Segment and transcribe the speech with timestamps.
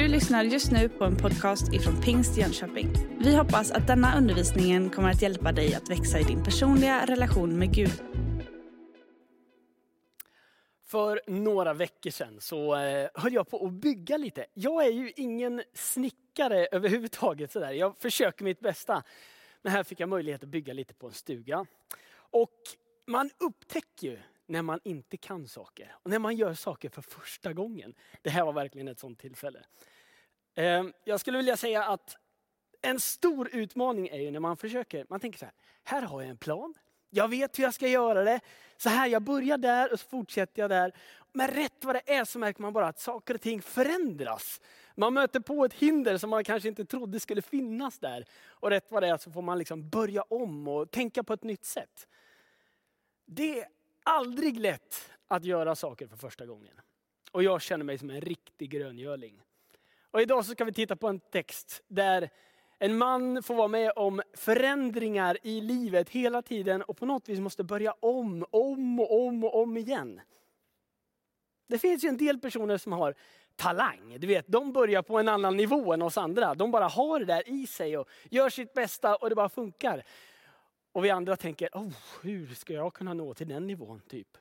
[0.00, 2.92] Du lyssnar just nu på en podcast ifrån Pingst Jönköping.
[3.18, 7.58] Vi hoppas att denna undervisning kommer att hjälpa dig att växa i din personliga relation
[7.58, 8.02] med Gud.
[10.84, 14.46] För några veckor sedan så eh, höll jag på att bygga lite.
[14.54, 17.52] Jag är ju ingen snickare överhuvudtaget.
[17.52, 17.72] Sådär.
[17.72, 19.02] Jag försöker mitt bästa.
[19.62, 21.66] Men här fick jag möjlighet att bygga lite på en stuga.
[22.14, 22.58] Och
[23.06, 24.18] man upptäcker ju
[24.50, 25.96] när man inte kan saker.
[26.02, 27.94] Och när man gör saker för första gången.
[28.22, 29.62] Det här var verkligen ett sånt tillfälle.
[30.60, 32.16] Ehm, jag skulle vilja säga att
[32.82, 36.30] en stor utmaning är ju när man försöker, man tänker så här, här har jag
[36.30, 36.74] en plan.
[37.10, 38.40] Jag vet hur jag ska göra det.
[38.76, 40.92] Så här, jag börjar där och så fortsätter jag där.
[41.32, 44.60] Men rätt vad det är så märker man bara att saker och ting förändras.
[44.94, 48.24] Man möter på ett hinder som man kanske inte trodde skulle finnas där.
[48.48, 51.44] Och rätt vad det är så får man liksom börja om och tänka på ett
[51.44, 52.08] nytt sätt.
[53.26, 53.68] Det är
[54.02, 56.80] aldrig lätt att göra saker för första gången.
[57.32, 59.42] Och jag känner mig som en riktig gröngöling.
[60.10, 62.30] Och idag så ska vi titta på en text där
[62.78, 67.40] en man får vara med om förändringar i livet hela tiden och på något vis
[67.40, 70.20] måste börja om, om och om och om igen.
[71.66, 73.14] Det finns ju en del personer som har
[73.56, 74.16] talang.
[74.20, 76.54] Du vet, de börjar på en annan nivå än oss andra.
[76.54, 80.02] De bara har det där i sig och gör sitt bästa och det bara funkar.
[80.92, 84.00] Och vi andra tänker, oh, hur ska jag kunna nå till den nivån?
[84.08, 84.38] typ?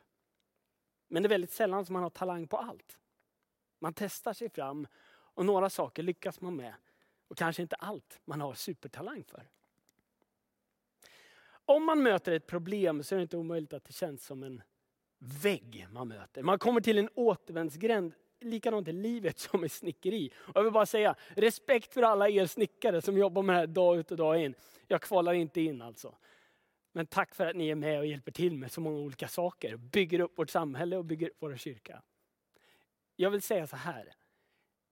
[1.08, 2.98] Men det är väldigt sällan som man har talang på allt.
[3.80, 4.88] Man testar sig fram
[5.40, 6.74] och några saker lyckas man med.
[7.28, 9.50] Och kanske inte allt man har supertalang för.
[11.50, 14.62] Om man möter ett problem så är det inte omöjligt att det känns som en
[15.18, 16.44] vägg man möter.
[16.44, 20.32] Man kommer till en återvändsgränd, likadant i livet som i snickeri.
[20.38, 23.68] Och jag vill bara säga, respekt för alla er snickare som jobbar med det här
[23.68, 24.56] dag ut och dag in.
[24.88, 26.16] Jag kvalar inte in alltså.
[26.92, 29.78] Men tack för att ni är med och hjälper till med så många olika saker.
[29.78, 32.02] Bygger upp vårt samhälle och bygger upp vår kyrka.
[33.16, 34.14] Jag vill säga så här.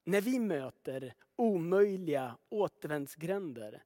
[0.08, 3.84] När vi möter omöjliga återvändsgränder,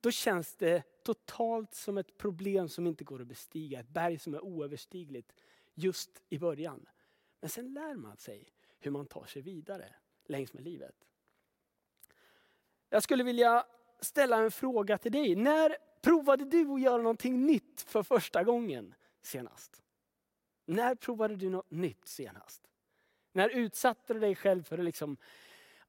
[0.00, 3.80] då känns det totalt som ett problem som inte går att bestiga.
[3.80, 5.32] Ett berg som är oöverstigligt
[5.74, 6.88] just i början.
[7.40, 9.94] Men sen lär man sig hur man tar sig vidare
[10.26, 11.08] längs med livet.
[12.88, 13.66] Jag skulle vilja
[14.00, 15.36] ställa en fråga till dig.
[15.36, 19.82] När provade du att göra någonting nytt för första gången senast?
[20.64, 22.70] När provade du något nytt senast?
[23.32, 25.16] När utsatte du dig själv för att liksom,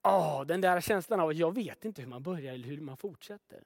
[0.06, 2.98] oh, den där känslan av att jag vet inte hur man börjar eller hur man
[2.98, 3.64] fortsätter.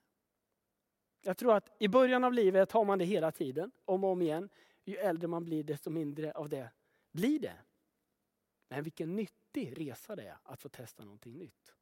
[1.21, 4.21] Jag tror att i början av livet har man det hela tiden, om och om
[4.21, 4.49] igen.
[4.85, 6.71] Ju äldre man blir desto mindre av det
[7.11, 7.57] blir det.
[8.67, 11.73] Men vilken nyttig resa det är att få testa någonting nytt.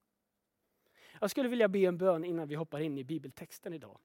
[1.19, 4.00] Jag skulle vilja be en bön innan vi hoppar in i bibeltexten idag.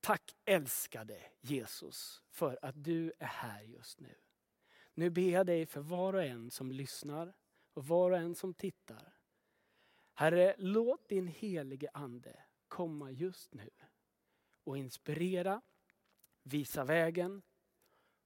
[0.00, 4.14] Tack älskade Jesus för att du är här just nu.
[4.94, 7.32] Nu ber jag dig för var och en som lyssnar
[7.74, 9.19] och var och en som tittar.
[10.20, 12.36] Herre, låt din helige ande
[12.68, 13.70] komma just nu
[14.64, 15.62] och inspirera,
[16.42, 17.42] visa vägen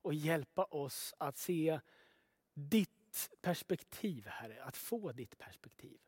[0.02, 1.80] och hjälpa oss att se
[2.54, 4.64] ditt perspektiv, Herre.
[4.64, 6.00] Att få ditt perspektiv.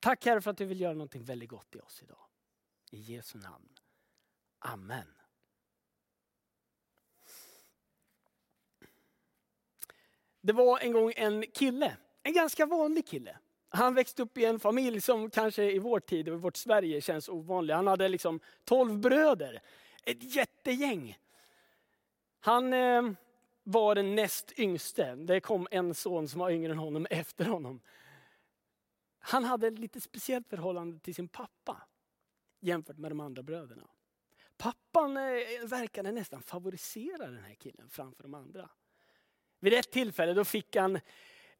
[0.00, 2.26] Tack Herre för att du vill göra någonting väldigt gott i oss idag.
[2.90, 3.72] I Jesu namn.
[4.58, 5.14] Amen.
[10.40, 13.38] Det var en gång en kille, en ganska vanlig kille.
[13.74, 17.00] Han växte upp i en familj som kanske i vår tid och i vårt Sverige
[17.00, 17.74] känns ovanlig.
[17.74, 19.62] Han hade liksom tolv bröder,
[20.04, 21.18] ett jättegäng.
[22.40, 23.02] Han eh,
[23.62, 25.14] var den näst yngste.
[25.14, 27.80] Det kom en son som var yngre än honom efter honom.
[29.18, 31.82] Han hade ett lite speciellt förhållande till sin pappa
[32.60, 33.88] jämfört med de andra bröderna.
[34.56, 35.22] Pappan eh,
[35.64, 38.68] verkade nästan favorisera den här killen framför de andra.
[39.60, 41.00] Vid ett tillfälle då fick han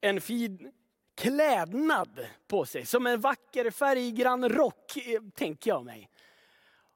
[0.00, 0.72] en fin
[1.14, 6.10] klädnad på sig, som en vacker färggrann rock, eh, tänker jag mig.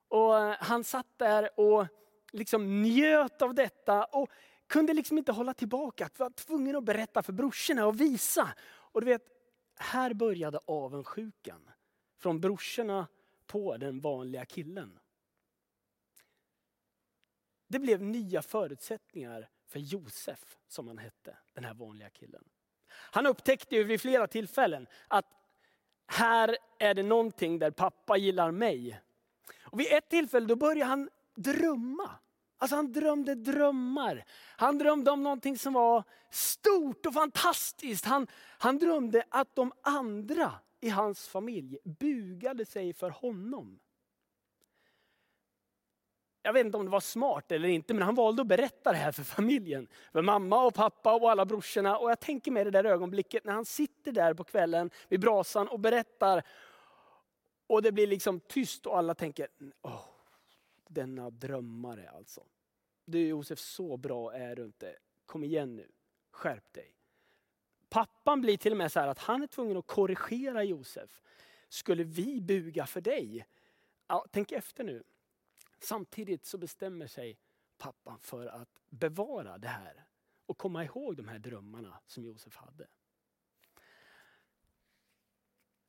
[0.09, 1.87] Och eh, han satt där och
[2.33, 4.31] liksom njöt av detta och
[4.67, 6.11] kunde liksom inte hålla tillbaka.
[6.17, 8.55] Var tvungen att berätta för brorsorna och visa.
[8.67, 9.23] Och du vet,
[9.77, 11.71] här började avundsjukan
[12.19, 13.07] från brorsorna
[13.47, 14.99] på den vanliga killen.
[17.69, 22.45] Det blev nya förutsättningar för Josef, som han hette, den här vanliga killen.
[22.99, 25.27] Han upptäckte ju vid flera tillfällen att
[26.07, 29.01] här är det någonting där pappa gillar mig.
[29.63, 32.11] Och vid ett tillfälle då började han drömma.
[32.59, 34.25] Alltså han drömde drömmar.
[34.57, 38.05] Han drömde om någonting som var stort och fantastiskt.
[38.05, 38.27] Han,
[38.59, 43.79] han drömde att de andra i hans familj bugade sig för honom
[46.43, 48.99] jag vet inte om det var smart eller inte, men han valde att berätta det
[48.99, 49.89] här för familjen.
[50.13, 51.99] För mamma och pappa och alla brorsorna.
[51.99, 55.69] Och jag tänker mig det där ögonblicket när han sitter där på kvällen vid brasan
[55.69, 56.43] och berättar.
[57.67, 59.49] Och det blir liksom tyst och alla tänker,
[59.83, 60.05] åh,
[60.89, 62.43] denna drömmare alltså.
[63.05, 64.97] Du Josef, så bra är du inte.
[65.27, 65.89] Kom igen nu,
[66.31, 66.95] skärp dig.
[67.89, 71.23] Pappan blir till och med så här att han är tvungen att korrigera Josef.
[71.69, 73.47] Skulle vi buga för dig?
[74.07, 75.03] Ja, tänk efter nu.
[75.79, 77.39] Samtidigt så bestämmer sig
[77.79, 80.05] pappan för att bevara det här
[80.47, 82.87] och komma ihåg de här drömmarna som Josef hade.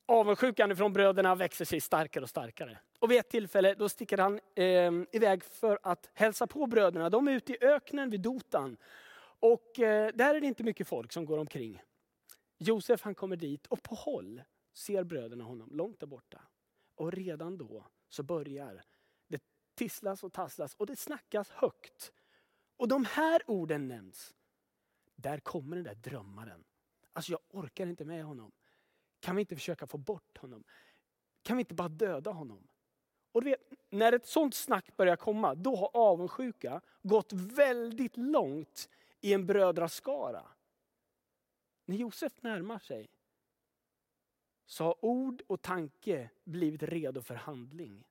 [0.06, 2.80] Avundsjukan från bröderna växer sig starkare och starkare.
[3.00, 7.10] Och vid ett tillfälle då sticker han eh, iväg för att hälsa på bröderna.
[7.10, 8.78] De är ute i öknen vid Dotan.
[9.40, 11.82] Och eh, där är det inte mycket folk som går omkring.
[12.58, 14.42] Josef han kommer dit och på håll
[14.74, 16.42] ser bröderna honom långt där borta.
[16.96, 18.84] Och redan då så börjar
[19.80, 22.12] tisslas och tasslas och det snackas högt.
[22.78, 24.36] Och de här orden nämns.
[25.16, 26.64] Där kommer den där drömmaren.
[27.14, 28.52] Alltså jag orkar inte med honom.
[29.20, 30.64] Kan vi inte försöka få bort honom?
[31.42, 32.68] Kan vi inte bara döda honom?
[33.32, 33.60] Och vet,
[33.90, 38.90] när ett sånt snack börjar komma, då har avundsjuka gått väldigt långt
[39.22, 40.48] i en brödraskara.
[41.86, 43.10] När Josef närmar sig
[44.66, 48.09] så har ord och tanke blivit redo för handling.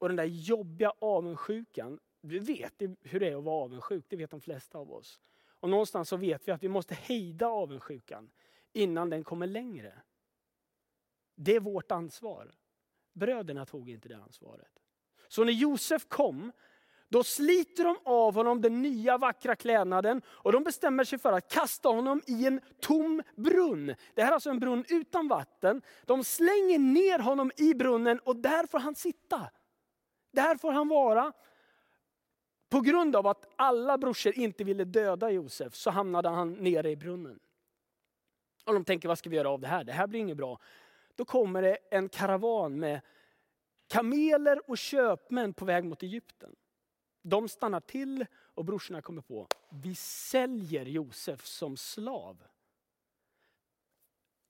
[0.00, 4.30] Och den där jobbiga avundsjukan, vi vet hur det är att vara avundsjuk, det vet
[4.30, 5.20] de flesta av oss.
[5.60, 8.30] Och någonstans så vet vi att vi måste hejda avundsjukan
[8.72, 9.92] innan den kommer längre.
[11.34, 12.54] Det är vårt ansvar.
[13.12, 14.72] Bröderna tog inte det ansvaret.
[15.28, 16.52] Så när Josef kom,
[17.08, 21.50] då sliter de av honom den nya vackra klädnaden och de bestämmer sig för att
[21.52, 23.94] kasta honom i en tom brunn.
[24.14, 25.82] Det här är alltså en brunn utan vatten.
[26.06, 29.50] De slänger ner honom i brunnen och där får han sitta.
[30.30, 31.32] Där får han vara.
[32.68, 36.96] På grund av att alla brorsor inte ville döda Josef så hamnade han nere i
[36.96, 37.40] brunnen.
[38.64, 39.84] Och de tänker, vad ska vi göra av det här?
[39.84, 40.58] Det här blir inget bra.
[41.14, 43.00] Då kommer det en karavan med
[43.86, 46.56] kameler och köpmän på väg mot Egypten.
[47.22, 52.44] De stannar till och brorsorna kommer på, vi säljer Josef som slav.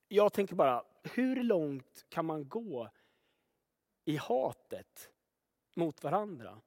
[0.07, 2.89] Jag tänker bara, hur långt kan man gå
[4.05, 5.10] i hatet
[5.75, 6.61] mot varandra?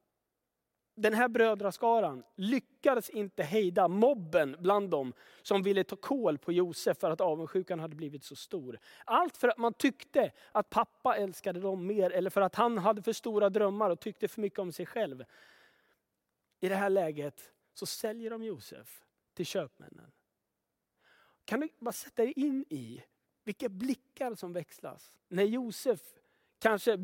[0.95, 6.97] den här brödraskaran lyckades inte hejda mobben bland dem som ville ta kål på Josef
[6.97, 8.79] för att avundsjukan hade blivit så stor.
[9.05, 13.01] Allt för att man tyckte att pappa älskade dem mer eller för att han hade
[13.01, 15.23] för stora drömmar och tyckte för mycket om sig själv.
[16.59, 19.01] I det här läget så säljer de Josef
[19.33, 20.11] till köpmännen.
[21.45, 23.03] Kan du bara sätta dig in i
[23.43, 26.01] vilka blickar som växlas när Josef,
[26.59, 26.97] kanske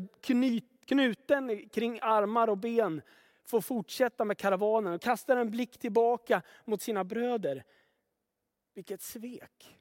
[0.92, 3.02] knuten kring armar och ben,
[3.44, 7.64] får fortsätta med karavanen och kastar en blick tillbaka mot sina bröder.
[8.74, 9.78] Vilket svek!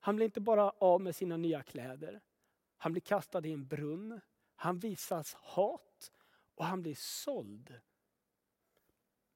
[0.00, 2.20] Han blir inte bara av med sina nya kläder.
[2.76, 4.20] Han blir kastad i en brunn.
[4.56, 6.12] Han visas hat
[6.54, 7.80] och han blir såld.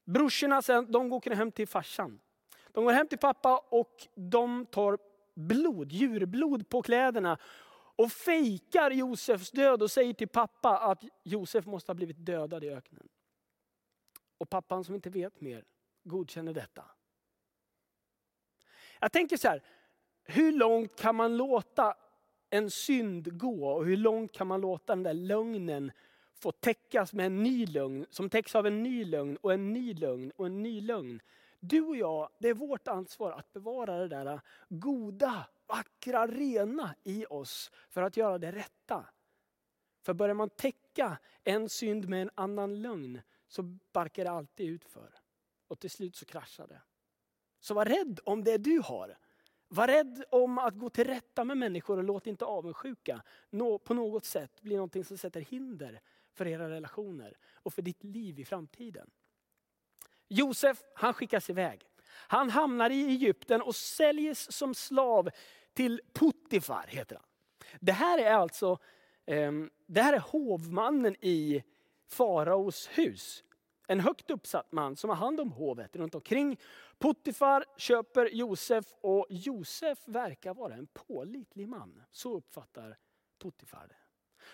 [0.05, 2.21] Brorsorna sen, de går hem till farsan.
[2.73, 4.99] De går hem till pappa och de tar
[5.35, 7.39] blod, djurblod på kläderna
[7.99, 12.71] och fejkar Josefs död och säger till pappa att Josef måste ha blivit dödad i
[12.71, 13.09] öknen.
[14.39, 15.65] Och pappan som inte vet mer
[16.05, 16.85] godkänner detta.
[19.01, 19.63] Jag tänker så här,
[20.23, 21.95] hur långt kan man låta
[22.51, 25.93] en synd gå och hur långt kan man låta den där lögnen
[26.35, 29.95] få täckas med en ny lögn som täcks av en ny lögn och en ny
[29.95, 31.21] lögn och en ny lögn.
[31.61, 37.27] Du och jag, det är vårt ansvar att bevara det där goda, vackra, rena i
[37.31, 39.07] oss för att göra det rätta.
[40.03, 44.85] För börjar man täcka en synd med en annan lögn så barkar det alltid ut
[44.85, 45.15] för.
[45.69, 46.83] Och till slut så kraschar det.
[47.61, 49.19] Så var rädd om det du har.
[49.69, 53.23] Var rädd om att gå till rätta med människor och låt inte avundsjuka
[53.85, 56.01] på något sätt bli något som sätter hinder
[56.33, 59.11] för era relationer och för ditt liv i framtiden.
[60.29, 61.89] Josef, han skickas iväg.
[62.11, 65.31] Han hamnar i Egypten och säljs som slav
[65.79, 67.25] till Puttifar, heter han.
[67.81, 68.79] Det här är alltså
[69.27, 71.63] ehm, det här är hovmannen i
[72.09, 73.45] faraos hus.
[73.87, 76.61] En högt uppsatt man som har hand om hovet runt omkring.
[76.99, 82.03] Puttifar köper Josef och Josef verkar vara en pålitlig man.
[82.11, 82.99] Så uppfattar
[83.43, 83.97] Puttifar det.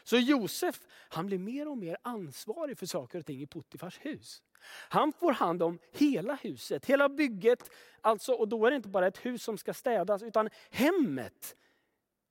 [0.02, 4.42] Så Josef han blir mer och mer ansvarig för saker och ting i Puttifars hus.
[4.68, 7.70] Han får hand om hela huset, hela bygget.
[8.00, 11.56] Alltså, och då är det inte bara ett hus som ska städas utan hemmet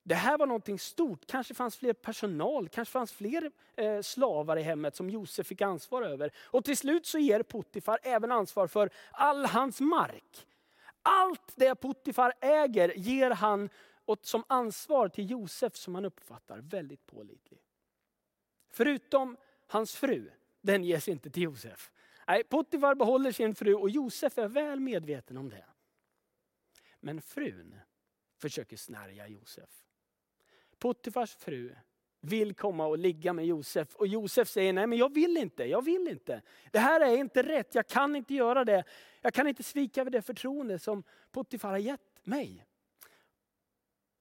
[0.04, 1.26] Det här var någonting stort.
[1.26, 6.02] Kanske fanns fler personal, kanske fanns fler eh, slavar i hemmet som Josef fick ansvar
[6.02, 6.32] över.
[6.42, 10.48] Och till slut så ger Puttifar även ansvar för all hans mark.
[11.02, 13.70] Allt det Puttifar äger ger han
[14.06, 17.60] åt, som ansvar till Josef som han uppfattar väldigt pålitlig.
[18.72, 19.38] Förutom
[19.68, 21.92] hans fru, den ges inte till Josef.
[22.28, 25.66] Nej, Potifar behåller sin fru och Josef är väl medveten om det.
[27.00, 27.76] Men frun
[28.38, 29.86] försöker snärja Josef.
[30.78, 31.76] Potifars fru
[32.22, 35.86] vill komma och ligga med Josef och Josef säger nej men jag vill inte, jag
[35.86, 36.42] vill inte.
[36.72, 38.84] Det här är inte rätt, jag kan inte göra det.
[39.22, 42.66] Jag kan inte svika det förtroende som Potifar har gett mig.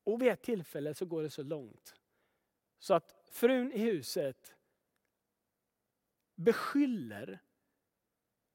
[0.04, 1.94] Och vid ett tillfälle så går det så långt
[2.82, 4.54] så att frun i huset
[6.35, 7.38] beskyller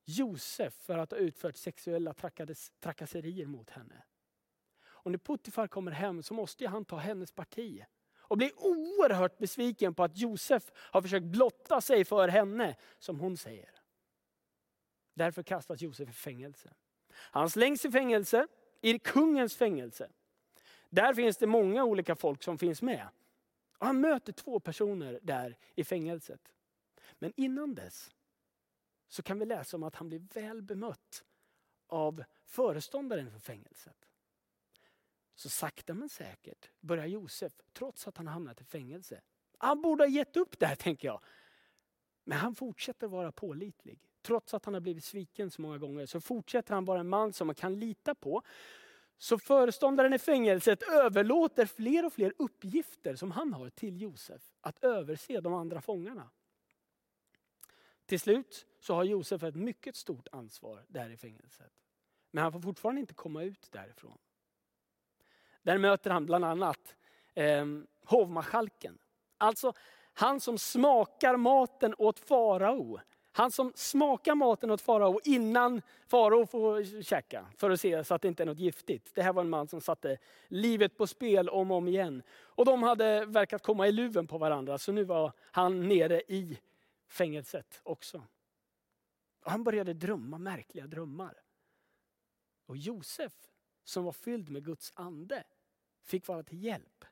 [0.10, 2.14] Josef för att ha utfört sexuella
[2.80, 4.04] trakasserier mot henne.
[4.86, 7.84] Och när Puttifar kommer hem så måste han ta hennes parti.
[8.18, 13.38] Och blir oerhört besviken på att Josef har försökt blotta sig för henne, som hon
[13.38, 13.70] säger.
[15.14, 16.74] Därför kastas Josef i fängelse.
[17.14, 18.48] Han slängs i fängelse,
[18.82, 20.10] i kungens fängelse.
[20.90, 23.08] Där finns det många olika folk som finns med.
[23.78, 26.54] Och han möter två personer där i fängelset.
[27.20, 28.12] Men innan dess
[29.08, 31.24] så kan vi läsa om att han blir väl bemött
[31.88, 34.08] av föreståndaren för fängelset.
[35.36, 39.22] Så sakta men säkert börjar Josef, trots att han hamnat i fängelse.
[39.58, 41.22] Han borde ha gett upp det här tänker jag.
[42.24, 44.00] Men han fortsätter vara pålitlig.
[44.22, 47.34] Trots att han har blivit sviken så många gånger så fortsätter han vara en man
[47.34, 48.42] som man kan lita på.
[49.18, 54.42] Så föreståndaren i fängelset överlåter fler och fler uppgifter som han har till Josef.
[54.62, 56.30] Att överse de andra fångarna.
[58.08, 61.72] Till slut så har Josef ett mycket stort ansvar där i fängelset.
[62.32, 64.18] Men han får fortfarande inte komma ut därifrån.
[65.62, 66.96] Där möter han bland annat
[67.34, 67.66] eh,
[68.04, 68.98] hovmarskalken.
[69.38, 69.74] Alltså
[70.14, 73.00] han som smakar maten åt farao.
[73.32, 77.46] Han som smakar maten åt farao innan farao får käka.
[77.58, 79.16] För att se så att det inte är något giftigt.
[79.16, 82.24] Det här var en man som satte livet på spel om och om igen.
[82.30, 84.78] Och de hade verkat komma i luven på varandra.
[84.78, 86.58] Så nu var han nere i
[87.08, 88.28] fängelset också.
[89.40, 91.44] Och han började drömma märkliga drömmar.
[92.66, 93.34] Och Josef
[93.84, 95.44] som var fylld med Guds ande
[96.02, 97.06] fick vara till hjälp.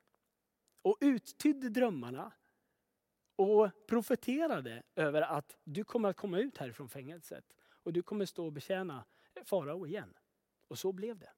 [0.82, 2.32] Och uttydde drömmarna
[3.36, 8.46] och profeterade över att du kommer att komma ut härifrån fängelset och du kommer stå
[8.46, 9.06] och betjäna
[9.44, 10.14] farao igen.
[10.68, 11.34] Och så blev det.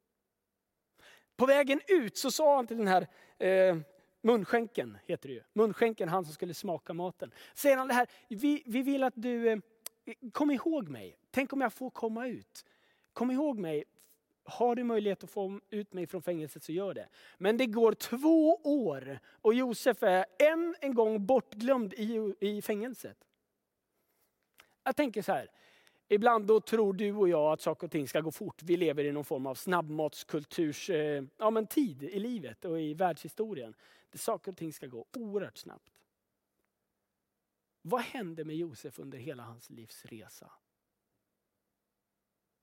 [1.36, 3.78] På vägen ut så sa han till den här eh,
[4.22, 5.44] munskänken, heter det ju.
[5.54, 7.32] munskänken, han som skulle smaka maten.
[7.54, 9.60] Säger han det här, vi, vi vill att du, eh,
[10.32, 12.66] kom ihåg mig, tänk om jag får komma ut.
[13.14, 13.84] Kom ihåg mig,
[14.44, 17.10] har du möjlighet att få ut mig från fängelset så gör det.
[17.38, 23.18] Men det går två år och Josef är än en gång bortglömd i, i fängelset.
[24.84, 25.50] Jag tänker så här,
[26.10, 28.64] ibland då tror du och jag att saker och ting ska gå fort.
[28.64, 32.94] Vi lever i någon form av snabbmatskulturs eh, ja, men tid i livet och i
[32.94, 33.74] världshistorien.
[34.10, 36.04] Det saker och ting ska gå oerhört snabbt.
[37.82, 40.52] Vad hände med Josef under hela hans livs resa?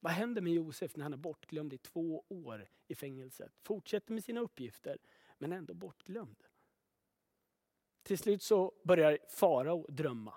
[0.00, 3.52] Vad händer med Josef när han är bortglömd i två år i fängelset?
[3.62, 4.98] Fortsätter med sina uppgifter,
[5.38, 6.44] men ändå bortglömd.
[8.02, 10.34] Till slut så börjar farao drömma.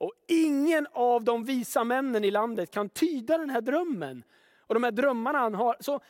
[0.00, 4.24] Och ingen av de visa männen i landet kan tyda den här drömmen.
[4.56, 5.76] Och de här drömmarna han har.
[5.80, 6.00] Så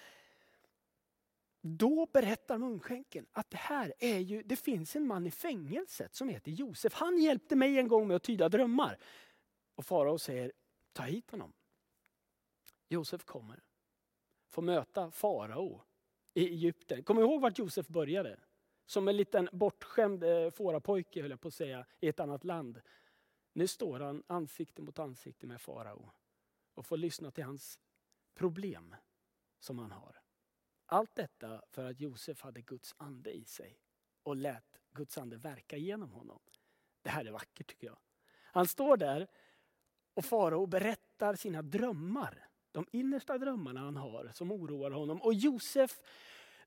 [1.60, 6.28] då berättar munskänken att det här är ju, det finns en man i fängelset som
[6.28, 6.92] heter Josef.
[6.92, 8.98] Han hjälpte mig en gång med att tyda drömmar.
[9.74, 10.52] Och farao säger,
[10.92, 11.52] ta hit honom.
[12.88, 13.62] Josef kommer.
[14.48, 15.82] Får möta farao
[16.34, 17.02] i Egypten.
[17.02, 18.40] Kom ihåg vart Josef började?
[18.86, 22.80] Som en liten bortskämd eh, fårapojke höll jag på att säga, i ett annat land.
[23.52, 26.10] Nu står han ansikte mot ansikte med farao
[26.74, 27.78] och får lyssna till hans
[28.34, 28.94] problem
[29.60, 30.19] som han har.
[30.92, 33.78] Allt detta för att Josef hade Guds ande i sig
[34.22, 36.40] och lät Guds ande verka genom honom.
[37.02, 37.98] Det här är vackert tycker jag.
[38.42, 39.26] Han står där
[40.14, 45.22] och farao berättar sina drömmar de innersta drömmarna han har som oroar honom.
[45.22, 46.00] Och Josef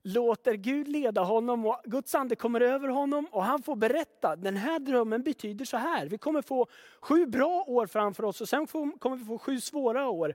[0.02, 4.56] låter Gud leda honom och Guds ande kommer över honom och han får berätta, den
[4.56, 6.06] här drömmen betyder så här.
[6.06, 6.66] Vi kommer få
[7.00, 10.34] sju bra år framför oss och sen kommer vi få sju svåra år.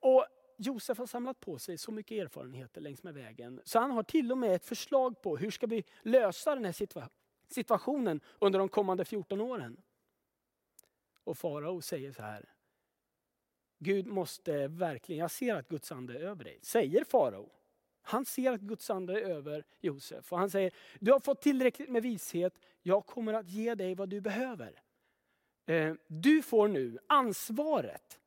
[0.00, 0.26] Och
[0.60, 3.60] Josef har samlat på sig så mycket erfarenheter längs med vägen.
[3.64, 7.08] Så han har till och med ett förslag på hur ska vi lösa den här
[7.48, 9.76] situationen under de kommande 14 åren.
[11.24, 12.48] Och farao säger så här,
[13.78, 17.50] Gud måste verkligen, jag ser att Guds ande är över dig, säger farao.
[18.02, 21.90] Han ser att Guds ande är över Josef och han säger, du har fått tillräckligt
[21.90, 24.82] med vishet, jag kommer att ge dig vad du behöver.
[25.66, 28.19] Eh, du får nu ansvaret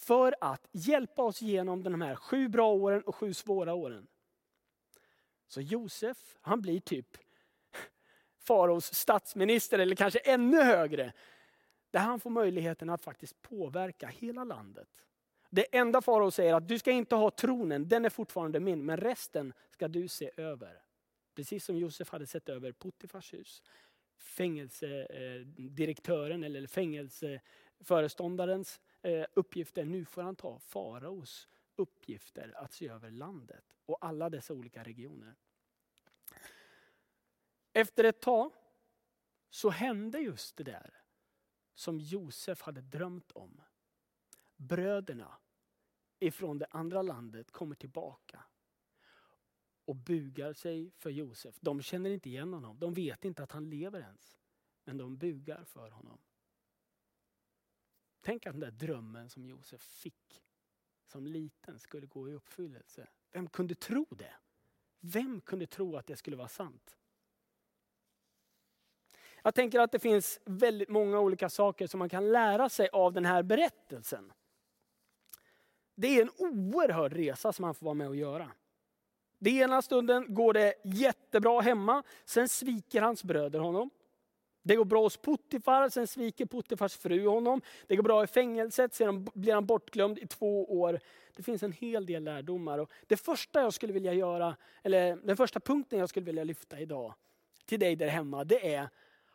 [0.00, 4.06] för att hjälpa oss genom de här sju bra åren och sju svåra åren.
[5.48, 7.16] Så Josef, han blir typ
[8.38, 11.12] faraos statsminister eller kanske ännu högre.
[11.90, 14.88] Där han får möjligheten att faktiskt påverka hela landet.
[15.50, 18.96] Det enda farao säger att du ska inte ha tronen, den är fortfarande min, men
[18.96, 20.82] resten ska du se över.
[21.34, 23.62] Precis som Josef hade sett över Puttifars hus.
[24.18, 29.84] Fängelsedirektören eh, eller fängelseföreståndarens Eh, uppgifter.
[29.84, 35.36] Nu får han ta faraos uppgifter att se över landet och alla dessa olika regioner.
[37.72, 38.52] Efter ett tag
[39.50, 41.02] så hände just det där
[41.74, 43.60] som Josef hade drömt om.
[44.56, 45.38] Bröderna
[46.18, 48.44] ifrån det andra landet kommer tillbaka
[49.84, 51.58] och bugar sig för Josef.
[51.60, 54.38] De känner inte igen honom, de vet inte att han lever ens.
[54.84, 56.18] Men de bugar för honom.
[58.20, 60.44] Tänk att den där drömmen som Josef fick
[61.06, 63.08] som liten skulle gå i uppfyllelse.
[63.32, 64.34] Vem kunde tro det?
[65.00, 66.96] Vem kunde tro att det skulle vara sant?
[69.42, 73.12] Jag tänker att det finns väldigt många olika saker som man kan lära sig av
[73.12, 74.32] den här berättelsen.
[75.94, 78.52] Det är en oerhörd resa som han får vara med och göra.
[79.38, 83.90] Den ena stunden går det jättebra hemma, sen sviker hans bröder honom.
[84.70, 87.60] Det går bra hos Puttifar, sen sviker Puttifars fru honom.
[87.86, 91.00] Det går bra i fängelset, sen blir han bortglömd i två år.
[91.36, 92.78] Det finns en hel del lärdomar.
[92.78, 96.80] Och det första jag skulle vilja göra, eller den första punkten jag skulle vilja lyfta
[96.80, 97.14] idag
[97.66, 98.88] till dig där hemma, det är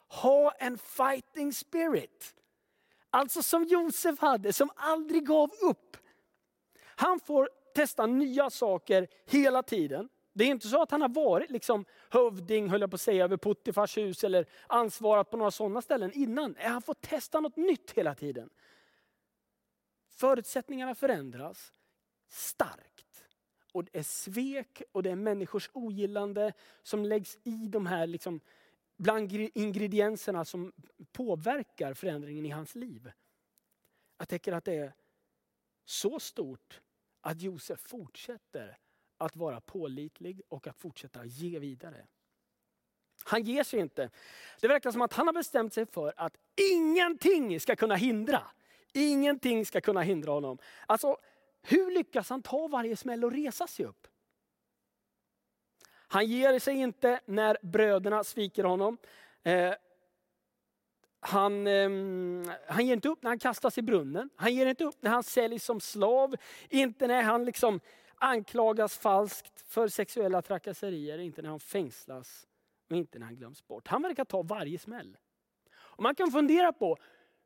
[0.08, 2.36] ha en fighting spirit.
[3.10, 5.98] Alltså som Josef hade, som aldrig gav upp.
[6.82, 10.10] Han får testa nya saker hela tiden.
[10.38, 13.24] Det är inte så att han har varit liksom hövding, höll jag på att säga,
[13.24, 16.56] över Puttifars hus eller ansvarat på några sådana ställen innan.
[16.60, 18.50] Han får testa något nytt hela tiden.
[20.10, 21.74] Förutsättningarna förändras
[22.27, 23.25] starkt.
[23.72, 28.40] Och det är svek och det är människors ogillande som läggs i de här liksom,
[28.98, 30.74] bland ingredienserna som
[31.12, 33.12] påverkar förändringen i hans liv.
[34.18, 34.94] Jag tänker att det är
[35.86, 36.81] så stort
[37.22, 38.77] att Josef fortsätter
[39.18, 42.06] att vara pålitlig och att fortsätta ge vidare.
[43.24, 44.10] Han ger sig inte.
[44.62, 46.38] Det verkar som att han har bestämt sig för att
[46.72, 48.42] ingenting ska kunna hindra.
[48.94, 50.58] Ingenting ska kunna hindra honom.
[50.86, 51.18] Alltså,
[51.62, 54.08] hur lyckas han ta varje smäll och resa sig upp?
[56.08, 58.98] Han ger sig inte när bröderna sviker honom.
[59.44, 59.74] Eh,
[61.20, 61.90] han, eh,
[62.68, 64.30] han ger inte upp när han kastas i brunnen.
[64.36, 66.36] Han ger inte upp när han säljs som slav.
[66.70, 67.80] Inte när han liksom
[68.16, 71.18] anklagas falskt för sexuella trakasserier.
[71.18, 72.48] Inte när han fängslas
[72.90, 73.88] och inte när han glöms bort.
[73.88, 75.18] Han verkar ta varje smäll.
[75.75, 76.98] Och man kan fundera på,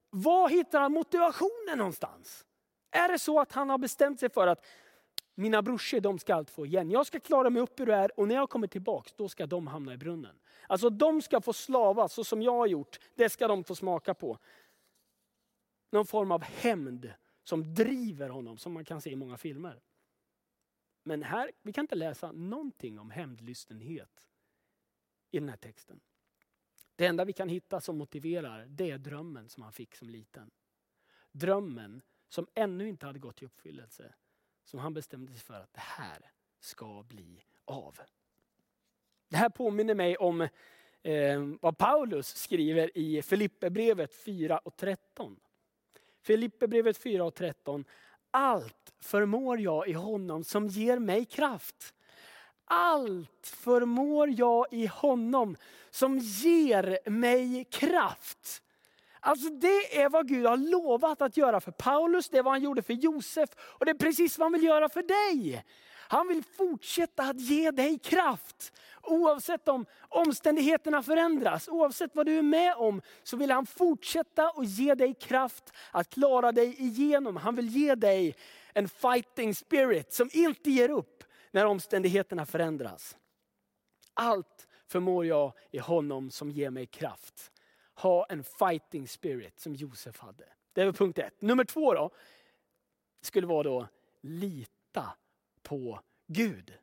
[0.09, 2.45] var hittar han motivationen någonstans?
[2.91, 4.65] Är det så att han har bestämt sig för att
[5.39, 6.91] mina brorsor de ska allt få igen.
[6.91, 9.45] Jag ska klara mig upp ur det här och när jag kommer tillbaks då ska
[9.45, 10.39] de hamna i brunnen.
[10.67, 12.99] Alltså de ska få slava så som jag har gjort.
[13.15, 14.37] Det ska de få smaka på.
[15.91, 19.81] Någon form av hämnd som driver honom som man kan se i många filmer.
[21.09, 24.27] Men här, vi kan inte läsa någonting om hämndlystenhet
[25.31, 25.99] i den här texten.
[26.95, 30.51] Det enda vi kan hitta som motiverar det är drömmen som han fick som liten.
[31.31, 34.13] Drömmen som ännu inte hade gått i uppfyllelse
[34.63, 37.99] som han bestämde sig för att det här ska bli av.
[39.27, 40.41] Det här påminner mig om
[41.03, 45.39] eh, vad Paulus skriver i Filipperbrevet 4 och 13.
[46.21, 47.85] Filipperbrevet 4 och 13.
[48.31, 51.93] Allt förmår jag i honom som ger mig kraft.
[52.65, 55.55] Allt förmår jag i honom
[55.89, 58.61] som ger mig kraft.
[59.19, 62.63] Alltså det är vad Gud har lovat att göra för Paulus, det är vad han
[62.63, 65.63] gjorde för Josef och det är precis vad han vill göra för dig.
[66.09, 68.73] Han vill fortsätta att ge dig kraft.
[69.03, 74.65] Oavsett om omständigheterna förändras, oavsett vad du är med om, så vill han fortsätta och
[74.65, 77.35] ge dig kraft att klara dig igenom.
[77.35, 78.35] Han vill ge dig
[78.73, 83.17] en fighting spirit som inte ger upp när omständigheterna förändras.
[84.13, 87.51] Allt förmår jag i honom som ger mig kraft
[87.99, 90.45] ha en fighting spirit som Josef hade.
[90.73, 91.41] Det var punkt ett.
[91.41, 92.11] Nummer två då,
[93.21, 93.87] skulle vara då
[94.21, 95.15] lita
[95.63, 96.73] på Gud.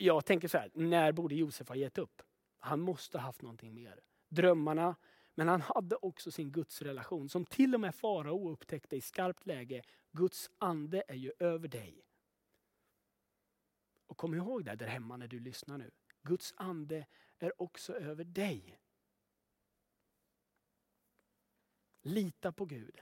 [0.00, 2.22] Jag tänker så här, när borde Josef ha gett upp?
[2.58, 4.00] Han måste ha haft någonting mer.
[4.28, 4.96] Drömmarna,
[5.34, 9.82] men han hade också sin gudsrelation som till och med farao upptäckte i skarpt läge.
[10.12, 12.04] Guds ande är ju över dig.
[14.06, 15.90] Och kom ihåg det där hemma när du lyssnar nu.
[16.22, 17.06] Guds ande
[17.38, 18.78] är också över dig.
[22.02, 23.00] Lita på Gud.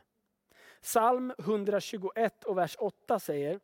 [0.83, 3.61] Psalm 121 och vers 8 säger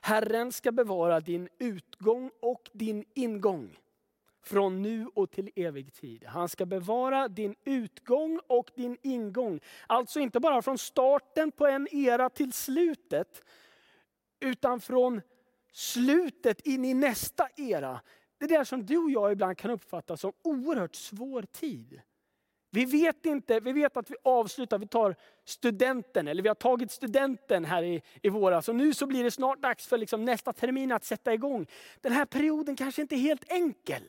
[0.00, 3.78] Herren ska bevara din utgång och din ingång
[4.42, 6.24] från nu och till evig tid.
[6.24, 9.60] Han ska bevara din utgång och din ingång.
[9.86, 13.42] Alltså inte bara från starten på en era till slutet,
[14.40, 15.20] utan från
[15.72, 18.00] slutet in i nästa era.
[18.38, 22.00] Det där som du och jag ibland kan uppfatta som oerhört svår tid.
[22.78, 26.90] Vi vet inte, vi vet att vi avslutar, vi tar studenten, eller vi har tagit
[26.90, 28.68] studenten här i, i våras.
[28.68, 31.66] Och nu så blir det snart dags för liksom nästa termin att sätta igång.
[32.00, 34.02] Den här perioden kanske inte är helt enkel.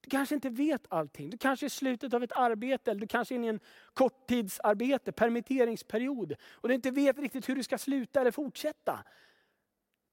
[0.00, 1.30] Du kanske inte vet allting.
[1.30, 3.60] Du kanske är i slutet av ett arbete, eller du kanske är inne i en
[3.94, 6.34] korttidsarbete, permitteringsperiod.
[6.50, 9.04] Och du inte vet riktigt hur du ska sluta eller fortsätta.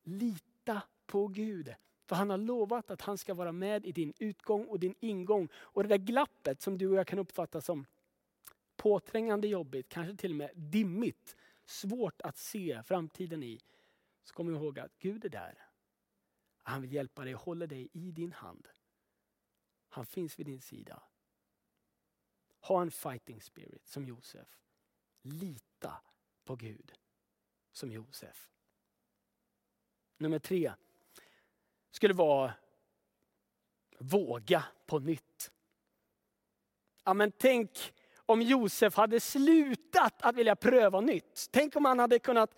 [0.03, 1.73] Lita på Gud.
[2.07, 5.49] För han har lovat att han ska vara med i din utgång och din ingång.
[5.53, 7.85] Och det där glappet som du och jag kan uppfatta som
[8.75, 13.59] påträngande jobbigt, kanske till och med dimmigt, svårt att se framtiden i.
[14.23, 15.67] Så kom ihåg att Gud är där.
[16.63, 18.67] Han vill hjälpa dig och håller dig i din hand.
[19.89, 21.03] Han finns vid din sida.
[22.59, 24.59] Ha en fighting spirit som Josef.
[25.21, 26.01] Lita
[26.45, 26.93] på Gud
[27.71, 28.49] som Josef.
[30.17, 30.73] Nummer tre
[31.97, 32.53] skulle vara
[33.99, 35.51] våga på nytt.
[37.05, 37.93] Ja, men tänk
[38.25, 41.47] om Josef hade slutat att vilja pröva nytt.
[41.51, 42.55] Tänk om han hade kunnat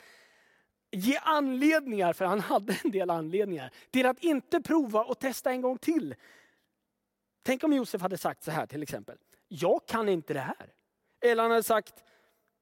[0.91, 5.61] ge anledningar, för han hade en del anledningar, till att inte prova och testa en
[5.61, 6.15] gång till.
[7.43, 9.17] Tänk om Josef hade sagt så här till exempel.
[9.47, 10.73] Jag kan inte det här.
[11.21, 12.03] Eller han hade sagt,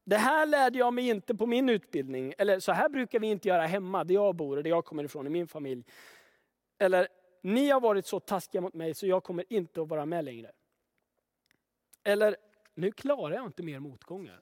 [0.06, 2.34] det här lärde jag mig inte på min utbildning.
[2.38, 5.04] Eller så här brukar vi inte göra hemma, där jag bor och där jag kommer
[5.04, 5.84] ifrån, i min familj.
[6.78, 7.08] Eller,
[7.42, 10.52] ni har varit så taskiga mot mig så jag kommer inte att vara med längre.
[12.04, 12.38] Eller,
[12.74, 14.42] nu klarar jag inte mer motgångar.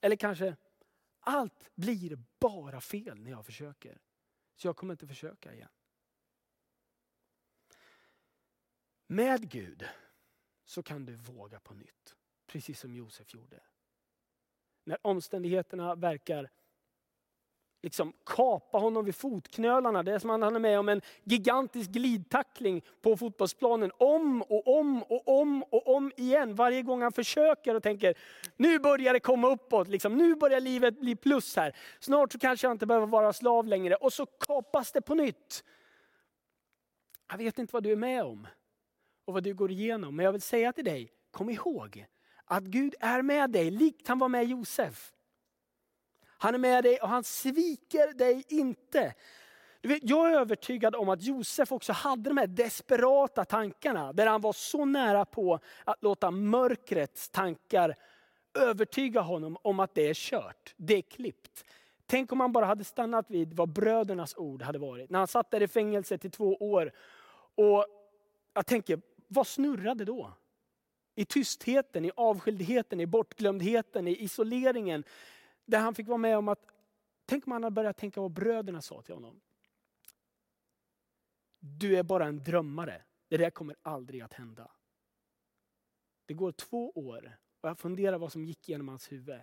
[0.00, 0.56] Eller kanske,
[1.20, 3.98] allt blir bara fel när jag försöker.
[4.56, 5.68] Så jag kommer inte försöka igen.
[9.06, 9.88] Med Gud
[10.64, 12.16] så kan du våga på nytt.
[12.46, 13.60] Precis som Josef gjorde.
[14.84, 16.50] När omständigheterna verkar
[17.82, 20.02] liksom kapa honom vid fotknölarna.
[20.02, 23.90] Det är som att han är med om en gigantisk glidtackling på fotbollsplanen.
[23.98, 26.54] Om och om och om och om igen.
[26.54, 28.14] Varje gång han försöker och tänker,
[28.56, 29.88] nu börjar det komma uppåt.
[29.88, 31.76] Liksom, nu börjar livet bli plus här.
[32.00, 33.94] Snart så kanske jag inte behöver vara slav längre.
[33.94, 35.64] Och så kapas det på nytt.
[37.30, 38.46] Jag vet inte vad du är med om
[39.24, 40.16] och vad du går igenom.
[40.16, 42.06] Men jag vill säga till dig, kom ihåg
[42.44, 45.12] att Gud är med dig, likt han var med Josef.
[46.42, 49.14] Han är med dig och han sviker dig inte.
[49.80, 54.26] Du vet, jag är övertygad om att Josef också hade de här desperata tankarna, där
[54.26, 57.96] han var så nära på att låta mörkrets tankar
[58.58, 61.64] övertyga honom om att det är kört, det är klippt.
[62.06, 65.10] Tänk om han bara hade stannat vid vad brödernas ord hade varit.
[65.10, 66.92] När han satt där i fängelse i två år.
[67.54, 67.86] Och
[68.54, 70.32] jag tänker, vad snurrade då?
[71.14, 75.04] I tystheten, i avskildheten, i bortglömdheten, i isoleringen.
[75.64, 76.66] Där han fick vara med om att,
[77.26, 79.40] tänk om han hade börjat tänka vad bröderna sa till honom.
[81.58, 83.02] Du är bara en drömmare.
[83.28, 84.70] Det där kommer aldrig att hända.
[86.26, 89.40] Det går två år och jag funderar vad som gick genom hans huvud.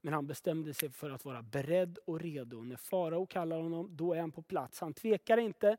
[0.00, 2.62] Men han bestämde sig för att vara beredd och redo.
[2.62, 4.80] När farao kallar honom, då är han på plats.
[4.80, 5.76] Han tvekar inte.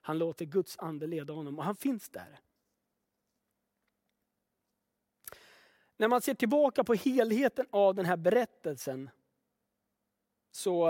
[0.00, 2.40] Han låter Guds ande leda honom och han finns där.
[5.96, 9.10] När man ser tillbaka på helheten av den här berättelsen
[10.54, 10.86] så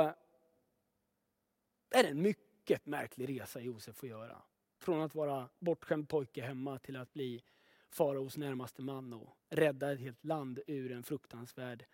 [1.90, 4.42] är det en mycket märklig resa Josef får göra.
[4.78, 7.42] Från att vara bortskämd pojke hemma till att bli
[7.90, 11.84] faraos närmaste man och rädda ett helt land ur en fruktansvärd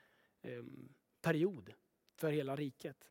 [0.43, 0.63] eh,
[1.21, 1.73] period
[2.15, 3.11] för hela riket.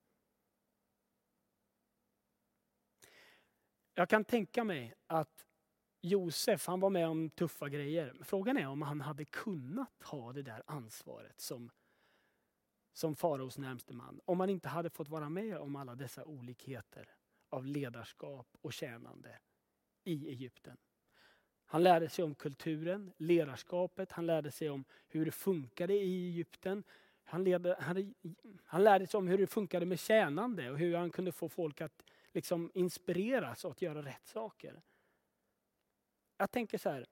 [3.94, 5.46] Jag kan tänka mig att
[6.02, 8.18] Josef han var med om tuffa grejer.
[8.22, 11.72] Frågan är om han hade kunnat ha det där ansvaret som,
[13.00, 14.22] som faraos närmste man.
[14.26, 17.10] Om han inte hade fått vara med om alla dessa olikheter
[17.50, 19.40] av ledarskap och tjänande
[20.04, 20.78] i Egypten.
[21.66, 26.84] Han lärde sig om kulturen, ledarskapet, han lärde sig om hur det funkade i Egypten.
[27.24, 28.14] Han, ledde, han,
[28.64, 31.82] han lärde sig om hur det funkade med tjänande och hur han kunde få folk
[31.82, 34.82] att liksom inspireras och att göra rätt saker.
[36.38, 37.06] Jag tänker så här,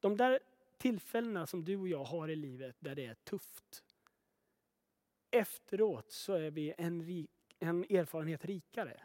[0.00, 0.38] de där
[0.78, 3.84] tillfällena som du och jag har i livet där det är tufft.
[5.32, 9.00] Efteråt så är vi en, rik, en erfarenhet rikare.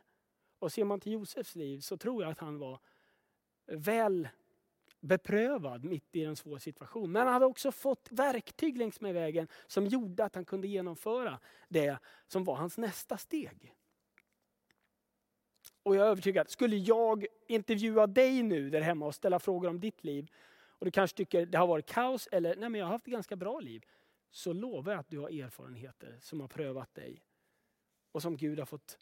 [0.59, 2.79] Och ser man till Josefs liv så tror jag att han var
[3.65, 4.27] väl
[4.99, 7.11] beprövad mitt i en svår situation.
[7.11, 11.39] Men han hade också fått verktyg längs med vägen som gjorde att han kunde genomföra
[11.67, 13.73] det som var hans nästa steg.
[15.83, 19.79] Och jag är övertygad, skulle jag intervjua dig nu där hemma och ställa frågor om
[19.79, 20.31] ditt liv
[20.79, 23.13] och du kanske tycker det har varit kaos eller nej men jag har haft ett
[23.13, 23.85] ganska bra liv.
[24.29, 27.21] Så lovar jag att du har erfarenheter som har prövat dig
[28.11, 28.97] och som Gud har fått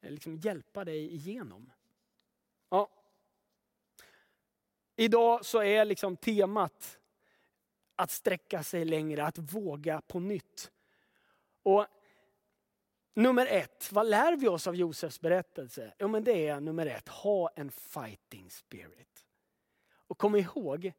[0.00, 1.72] eh, liksom hjälpa dig igenom.
[2.68, 2.90] Ja.
[4.96, 6.98] Idag så är liksom temat
[7.96, 10.72] att sträcka sig längre, att våga på nytt.
[11.62, 11.86] Och
[13.14, 15.94] Nummer ett, vad lär vi oss av Josefs berättelse?
[15.98, 19.26] Jo men det är nummer ett, ha en fighting spirit.
[19.94, 20.92] Och kom ihåg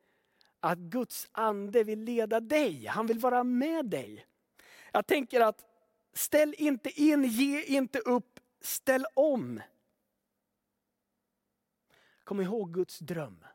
[0.64, 4.26] att Guds ande vill leda dig, han vill vara med dig.
[4.92, 5.66] Jag tänker att
[6.14, 9.62] ställ inte in, ge inte upp, ställ om.
[12.24, 13.46] Kom ihåg Guds dröm.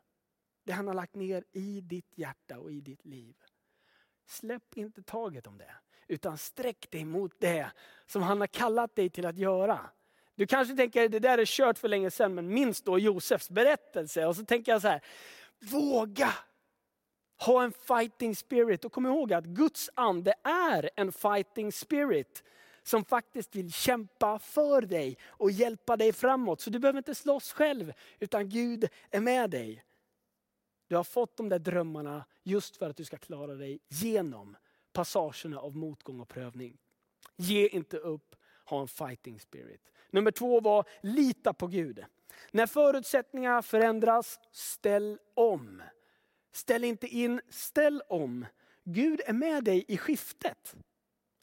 [0.63, 3.35] Det han har lagt ner i ditt hjärta och i ditt liv.
[4.25, 5.75] Släpp inte taget om det.
[6.07, 7.71] Utan sträck dig mot det
[8.05, 9.89] som han har kallat dig till att göra.
[10.35, 13.49] Du kanske tänker att det där är kört för länge sedan, men minns då Josefs
[13.49, 14.25] berättelse.
[14.25, 15.01] Och så tänker jag så här,
[15.59, 16.33] våga
[17.45, 18.85] ha en fighting spirit.
[18.85, 22.43] Och kom ihåg att Guds ande är en fighting spirit.
[22.83, 26.61] Som faktiskt vill kämpa för dig och hjälpa dig framåt.
[26.61, 29.83] Så du behöver inte slåss själv, utan Gud är med dig.
[30.87, 34.57] Du har fått de där drömmarna just för att du ska klara dig genom
[34.93, 36.77] passagerna av motgång och prövning.
[37.35, 39.91] Ge inte upp, ha en fighting spirit.
[40.09, 42.05] Nummer två var lita på Gud.
[42.51, 45.81] När förutsättningarna förändras, ställ om.
[46.51, 48.45] Ställ inte in, ställ om.
[48.83, 50.75] Gud är med dig i skiftet.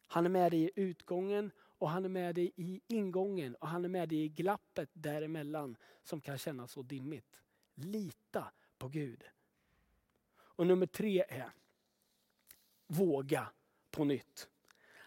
[0.06, 3.84] Han är med dig i utgången och han är med dig i ingången och han
[3.84, 7.40] är med dig i glappet däremellan som kan kännas så dimmigt.
[7.74, 9.24] Lita på Gud.
[10.38, 11.50] Och nummer tre är,
[12.86, 13.48] våga
[13.90, 14.48] på nytt.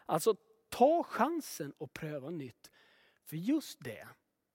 [0.05, 0.35] Alltså
[0.69, 2.71] ta chansen och pröva nytt.
[3.25, 4.07] För just det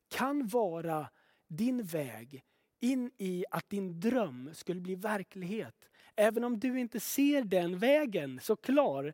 [0.08, 1.10] kan vara
[1.46, 2.44] din väg
[2.84, 5.88] in i att din dröm skulle bli verklighet.
[6.16, 9.12] Även om du inte ser den vägen så klar,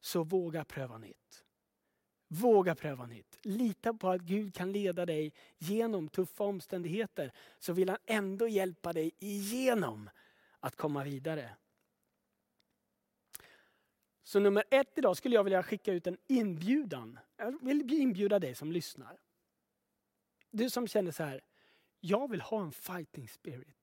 [0.00, 1.44] så våga pröva nytt.
[2.28, 3.38] Våga pröva nytt.
[3.42, 7.32] Lita på att Gud kan leda dig genom tuffa omständigheter.
[7.58, 10.10] Så vill han ändå hjälpa dig igenom
[10.60, 11.56] att komma vidare.
[14.22, 17.18] Så nummer ett idag skulle jag vilja skicka ut en inbjudan.
[17.36, 19.20] Jag vill inbjuda dig som lyssnar.
[20.50, 21.40] Du som känner så här,
[22.00, 23.78] jag vill ha en fighting spirit.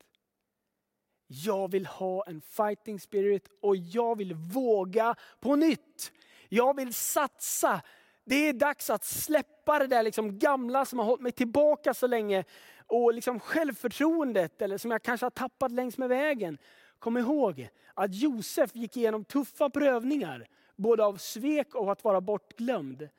[1.28, 6.12] Jag vill ha en fighting spirit och jag vill våga på nytt.
[6.50, 7.82] Jag vill satsa.
[8.26, 12.08] Det är dags att släppa det där liksom gamla som har hållit mig tillbaka så
[12.08, 12.44] länge.
[12.88, 16.58] Och liksom självförtroendet eller som jag kanske har tappat längs med vägen.
[17.00, 23.10] Kom ihåg att Josef gick igenom tuffa prövningar, både av svek och att vara bortglömd.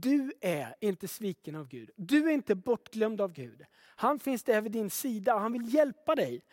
[0.00, 1.90] Du är inte sviken av Gud.
[1.96, 3.64] Du är inte bortglömd av Gud.
[3.76, 6.44] Han finns där vid din sida och han vill hjälpa dig.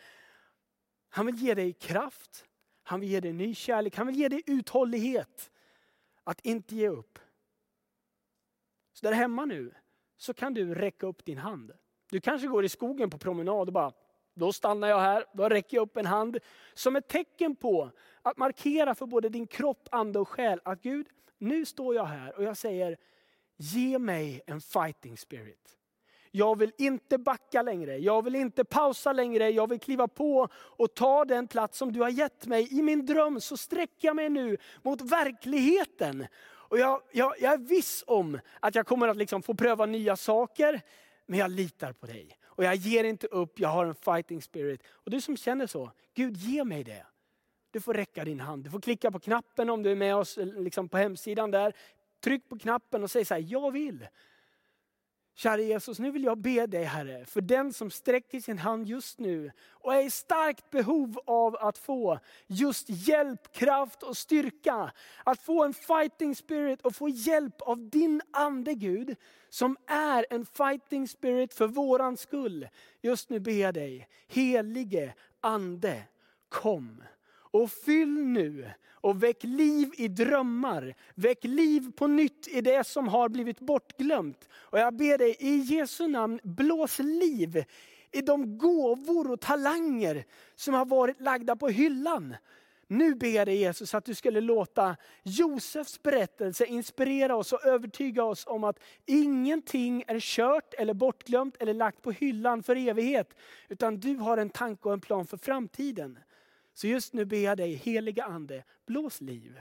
[1.08, 2.44] Han vill ge dig kraft,
[2.82, 5.50] han vill ge dig ny kärlek, han vill ge dig uthållighet.
[6.24, 7.18] Att inte ge upp.
[8.92, 9.74] Så där hemma nu
[10.16, 11.72] så kan du räcka upp din hand.
[12.10, 13.92] Du kanske går i skogen på promenad och bara,
[14.34, 16.38] då stannar jag här, då räcker jag upp en hand
[16.74, 17.90] som ett tecken på
[18.22, 21.06] att markera för både din kropp, ande och själ att Gud,
[21.38, 22.98] nu står jag här och jag säger,
[23.62, 25.78] ge mig en fighting spirit.
[26.30, 30.94] Jag vill inte backa längre, jag vill inte pausa längre, jag vill kliva på och
[30.94, 32.78] ta den plats som du har gett mig.
[32.78, 36.26] I min dröm så sträcker jag mig nu mot verkligheten.
[36.44, 40.16] Och jag, jag, jag är viss om att jag kommer att liksom få pröva nya
[40.16, 40.80] saker,
[41.26, 42.38] men jag litar på dig.
[42.44, 44.82] Och jag ger inte upp, jag har en fighting spirit.
[44.92, 47.06] Och du som känner så, Gud ge mig det.
[47.70, 50.38] Du får räcka din hand, du får klicka på knappen om du är med oss
[50.56, 51.74] liksom på hemsidan där.
[52.24, 54.06] Tryck på knappen och säg så här, jag vill.
[55.34, 59.18] Kära Jesus, nu vill jag be dig Herre, för den som sträcker sin hand just
[59.18, 64.92] nu och är i starkt behov av att få just hjälp, kraft och styrka.
[65.24, 69.16] Att få en fighting spirit och få hjälp av din ande Gud,
[69.48, 72.68] som är en fighting spirit för våran skull.
[73.00, 76.02] Just nu ber jag dig, helige ande,
[76.48, 77.02] kom
[77.52, 80.94] och fyll nu och väck liv i drömmar.
[81.14, 84.48] Väck liv på nytt i det som har blivit bortglömt.
[84.54, 87.64] Och jag ber dig i Jesu namn, blås liv
[88.12, 92.36] i de gåvor och talanger som har varit lagda på hyllan.
[92.86, 98.24] Nu ber jag dig Jesus att du skulle låta Josefs berättelse inspirera oss och övertyga
[98.24, 103.34] oss om att ingenting är kört eller bortglömt eller lagt på hyllan för evighet.
[103.68, 106.18] Utan du har en tanke och en plan för framtiden.
[106.74, 109.60] Så just nu ber jag dig, heliga ande, blås liv.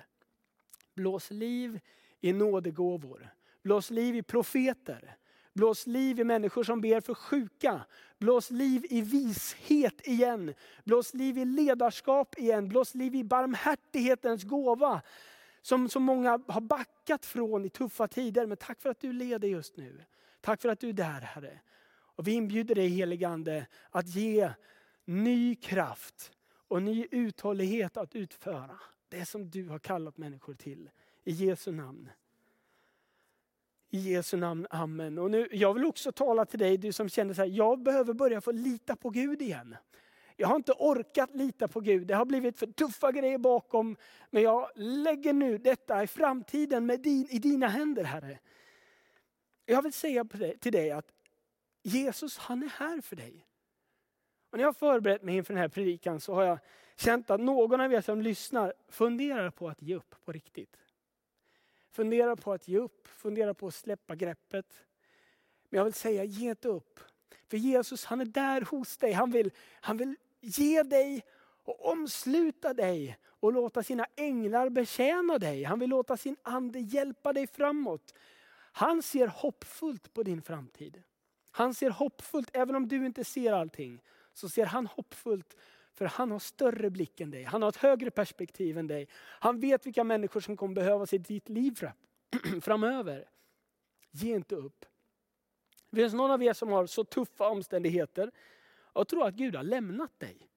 [0.95, 1.79] Blås liv
[2.19, 3.29] i nådegåvor.
[3.63, 5.15] Blås liv i profeter.
[5.53, 7.81] Blås liv i människor som ber för sjuka.
[8.17, 10.53] Blås liv i vishet igen.
[10.83, 12.69] Blås liv i ledarskap igen.
[12.69, 15.01] Blås liv i barmhärtighetens gåva.
[15.61, 18.45] Som så många har backat från i tuffa tider.
[18.45, 20.03] Men tack för att du leder just nu.
[20.41, 21.59] Tack för att du är där Herre.
[21.91, 24.51] Och vi inbjuder dig helige Ande att ge
[25.05, 26.31] ny kraft
[26.71, 28.79] och ny uthållighet att utföra
[29.09, 30.89] det som du har kallat människor till.
[31.23, 32.09] I Jesu namn.
[33.89, 35.17] I Jesu namn, amen.
[35.17, 38.13] Och nu, jag vill också tala till dig, du som känner så här, jag behöver
[38.13, 39.75] börja få lita på Gud igen.
[40.35, 43.97] Jag har inte orkat lita på Gud, det har blivit för tuffa grejer bakom.
[44.29, 48.39] Men jag lägger nu detta i framtiden med din, i dina händer Herre.
[49.65, 50.25] Jag vill säga
[50.59, 51.11] till dig att
[51.83, 53.47] Jesus han är här för dig.
[54.51, 56.59] Och när jag har förberett mig inför den här predikan så har jag
[56.95, 60.77] känt att någon av er som lyssnar funderar på att ge upp på riktigt.
[61.91, 64.83] Funderar på att ge upp, funderar på att släppa greppet.
[65.69, 66.99] Men jag vill säga, ge inte upp.
[67.47, 69.11] För Jesus han är där hos dig.
[69.11, 71.23] Han vill, han vill ge dig
[71.63, 75.63] och omsluta dig och låta sina änglar betjäna dig.
[75.63, 78.13] Han vill låta sin ande hjälpa dig framåt.
[78.71, 81.03] Han ser hoppfullt på din framtid.
[81.51, 84.01] Han ser hoppfullt, även om du inte ser allting,
[84.33, 85.55] så ser han hoppfullt
[85.93, 87.43] för han har större blick än dig.
[87.43, 89.07] Han har ett högre perspektiv än dig.
[89.15, 91.79] Han vet vilka människor som kommer behövas i ditt liv
[92.61, 93.29] framöver.
[94.11, 94.85] Ge inte upp.
[95.89, 98.31] Det finns någon av er som har så tuffa omständigheter
[98.93, 100.49] och tror att Gud har lämnat dig.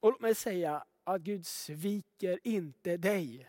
[0.00, 3.48] Och låt mig säga att Gud sviker inte dig.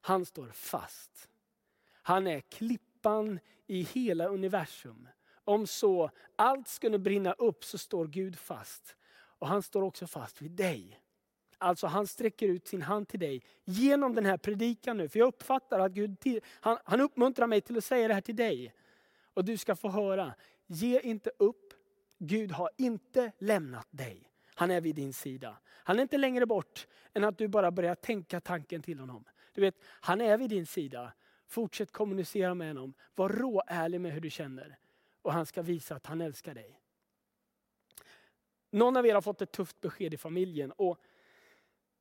[0.00, 1.28] Han står fast.
[2.02, 5.08] Han är klippan i hela universum.
[5.44, 8.96] Om så allt skulle brinna upp så står Gud fast.
[9.38, 11.00] Och han står också fast vid dig.
[11.58, 15.08] Alltså han sträcker ut sin hand till dig genom den här predikan nu.
[15.08, 18.36] För jag uppfattar att Gud han, han uppmuntrar mig till att säga det här till
[18.36, 18.74] dig.
[19.34, 20.34] Och du ska få höra,
[20.66, 21.74] ge inte upp.
[22.18, 24.30] Gud har inte lämnat dig.
[24.54, 25.56] Han är vid din sida.
[25.66, 29.24] Han är inte längre bort än att du bara börjar tänka tanken till honom.
[29.54, 31.12] Du vet, han är vid din sida.
[31.46, 32.94] Fortsätt kommunicera med honom.
[33.14, 34.78] Var råärlig med hur du känner.
[35.24, 36.80] Och han ska visa att han älskar dig.
[38.70, 40.72] Någon av er har fått ett tufft besked i familjen.
[40.72, 40.98] Och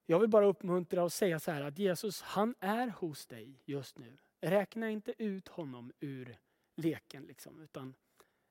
[0.05, 3.97] jag vill bara uppmuntra och säga så här att Jesus han är hos dig just
[3.97, 4.17] nu.
[4.41, 6.38] Räkna inte ut honom ur
[6.75, 7.23] leken.
[7.23, 7.95] Liksom, utan,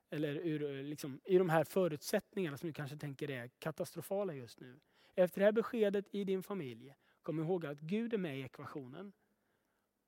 [0.09, 4.79] eller ur, liksom, i de här förutsättningarna som du kanske tänker är katastrofala just nu.
[5.15, 9.13] Efter det här beskedet i din familj, kom ihåg att Gud är med i ekvationen.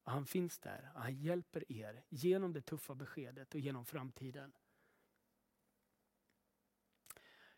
[0.06, 0.91] Och han finns där.
[0.96, 4.54] och Han hjälper er genom det tuffa beskedet och genom framtiden.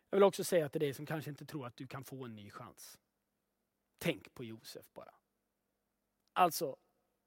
[0.09, 2.35] Jag vill också säga till dig som kanske inte tror att du kan få en
[2.35, 2.99] ny chans.
[3.97, 5.13] Tänk på Josef bara.
[6.33, 6.77] Alltså,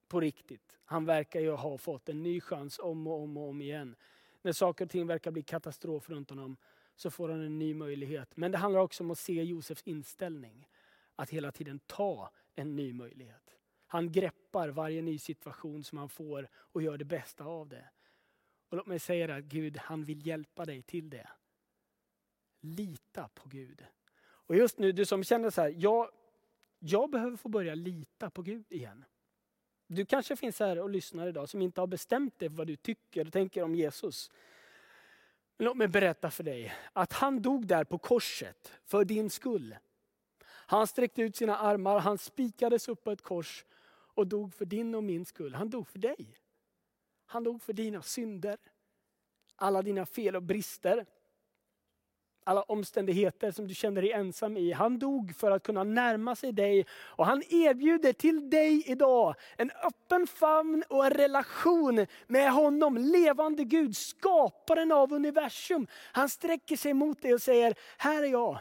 [0.09, 0.79] på riktigt.
[0.85, 3.97] Han verkar ju ha fått en ny chans om och om och om igen.
[4.43, 6.57] När saker och ting verkar bli katastrof runt honom
[6.97, 8.37] så får han en ny möjlighet.
[8.37, 10.69] Men det handlar också om att se Josefs inställning.
[11.17, 13.50] Att hela tiden ta en ny möjlighet.
[13.93, 17.89] Han greppar varje ny situation som han får och gör det bästa av det.
[18.69, 21.29] Och låt mig säga det, att Gud han vill hjälpa dig till det.
[22.61, 23.85] Lita på Gud.
[24.21, 26.11] Och just nu, du som känner så här, jag,
[26.79, 29.05] jag behöver få börja lita på Gud igen.
[29.87, 33.27] Du kanske finns här och lyssnar idag som inte har bestämt dig vad du tycker
[33.27, 34.31] och tänker om Jesus.
[35.59, 39.77] Låt mig berätta för dig att han dog där på korset för din skull.
[40.47, 43.65] Han sträckte ut sina armar, han spikades upp på ett kors
[44.21, 45.55] och dog för din och min skull.
[45.55, 46.37] Han dog för dig.
[47.27, 48.59] Han dog för dina synder,
[49.57, 51.07] alla dina fel och brister
[52.45, 54.73] alla omständigheter som du känner dig ensam i.
[54.73, 59.71] Han dog för att kunna närma sig dig och han erbjuder till dig idag en
[59.71, 65.87] öppen famn och en relation med honom, levande Gud, skaparen av universum.
[66.13, 68.59] Han sträcker sig mot dig och säger, här är jag.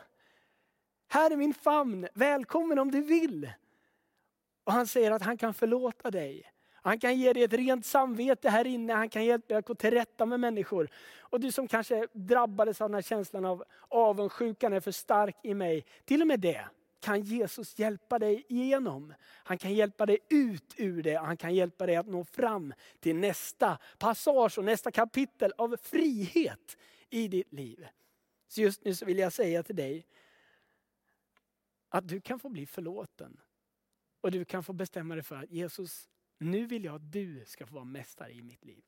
[1.08, 3.52] Här är min famn, välkommen om du vill.
[4.70, 6.44] Och han säger att han kan förlåta dig.
[6.74, 9.76] Han kan ge dig ett rent samvete här inne, han kan hjälpa dig att gå
[9.76, 10.90] till rätta med människor.
[11.20, 15.54] Och du som kanske drabbades av den här känslan av avundsjukan är för stark i
[15.54, 15.86] mig.
[16.06, 16.66] Till och med det
[17.00, 19.14] kan Jesus hjälpa dig igenom.
[19.44, 23.16] Han kan hjälpa dig ut ur det, han kan hjälpa dig att nå fram till
[23.16, 26.78] nästa passage och nästa kapitel av frihet
[27.10, 27.88] i ditt liv.
[28.48, 30.06] Så just nu så vill jag säga till dig
[31.90, 33.40] att du kan få bli förlåten.
[34.22, 37.66] Och du kan få bestämma dig för att Jesus, nu vill jag att du ska
[37.66, 38.84] få vara mästare i mitt liv.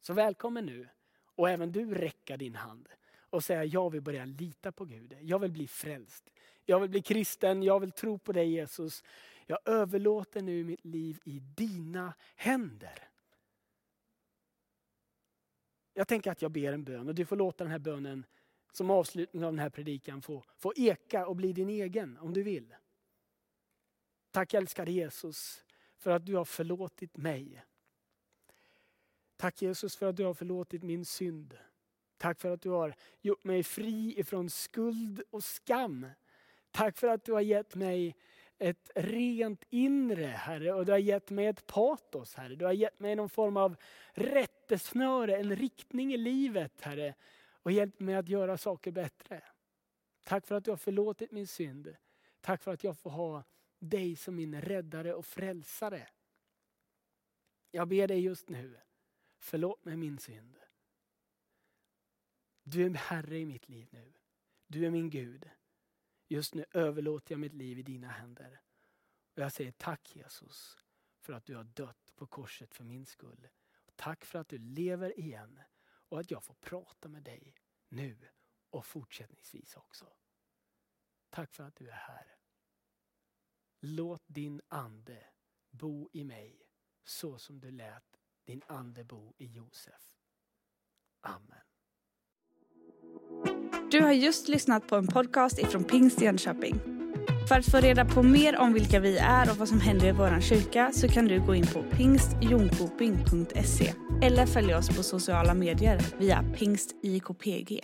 [0.00, 0.88] Så välkommen nu
[1.20, 2.88] och även du räcka din hand
[3.30, 5.16] och säga jag vill börja lita på Gud.
[5.20, 6.30] Jag vill bli frälst.
[6.64, 9.04] Jag vill bli kristen, jag vill tro på dig Jesus.
[9.46, 13.08] Jag överlåter nu mitt liv i dina händer.
[15.94, 18.26] Jag tänker att jag ber en bön och du får låta den här bönen
[18.72, 22.42] som avslutning av den här predikan få, få eka och bli din egen om du
[22.42, 22.74] vill.
[24.30, 25.64] Tack älskade Jesus
[25.96, 27.64] för att du har förlåtit mig.
[29.36, 31.58] Tack Jesus för att du har förlåtit min synd.
[32.16, 36.06] Tack för att du har gjort mig fri ifrån skuld och skam.
[36.70, 38.16] Tack för att du har gett mig
[38.58, 40.72] ett rent inre, Herre.
[40.72, 42.54] Och du har gett mig ett patos, Herre.
[42.54, 43.76] Du har gett mig någon form av
[44.12, 47.14] rättesnöre, en riktning i livet, Herre.
[47.50, 49.42] Och hjälpt mig att göra saker bättre.
[50.24, 51.96] Tack för att du har förlåtit min synd.
[52.40, 53.44] Tack för att jag får ha
[53.78, 56.08] dig som min räddare och frälsare.
[57.70, 58.80] Jag ber dig just nu,
[59.38, 60.58] förlåt mig min synd.
[62.62, 64.14] Du är Herre i mitt liv nu.
[64.66, 65.50] Du är min Gud.
[66.28, 68.60] Just nu överlåter jag mitt liv i dina händer.
[69.34, 70.76] Och jag säger tack Jesus
[71.18, 73.48] för att du har dött på korset för min skull.
[73.96, 77.54] Tack för att du lever igen och att jag får prata med dig
[77.88, 78.28] nu
[78.70, 80.06] och fortsättningsvis också.
[81.30, 82.37] Tack för att du är här.
[83.80, 85.18] Låt din ande
[85.70, 86.56] bo i mig
[87.04, 88.04] så som du lät
[88.46, 90.02] din ande bo i Josef.
[91.20, 91.62] Amen.
[93.90, 96.80] Du har just lyssnat på en podcast ifrån Pingst Jönköping.
[97.48, 100.12] För att få reda på mer om vilka vi är och vad som händer i
[100.12, 106.00] vår kyrka så kan du gå in på pingstjonkoping.se eller följa oss på sociala medier
[106.18, 107.80] via pingstjkpg.